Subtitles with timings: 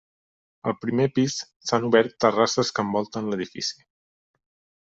[0.69, 1.35] Al primer pis
[1.71, 3.83] s'han obert terrasses que envolten l'edifici.